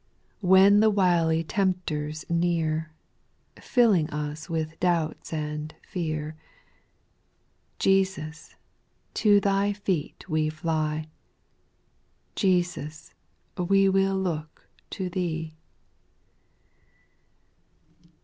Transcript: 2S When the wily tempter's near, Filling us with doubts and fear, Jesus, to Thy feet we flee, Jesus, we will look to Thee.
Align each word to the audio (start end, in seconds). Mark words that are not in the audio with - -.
2S 0.43 0.47
When 0.49 0.79
the 0.79 0.89
wily 0.89 1.43
tempter's 1.43 2.25
near, 2.27 2.91
Filling 3.61 4.09
us 4.09 4.49
with 4.49 4.79
doubts 4.79 5.31
and 5.31 5.75
fear, 5.87 6.35
Jesus, 7.77 8.55
to 9.13 9.39
Thy 9.39 9.73
feet 9.73 10.27
we 10.27 10.49
flee, 10.49 11.05
Jesus, 12.35 13.13
we 13.55 13.87
will 13.87 14.15
look 14.17 14.67
to 14.89 15.07
Thee. 15.07 15.53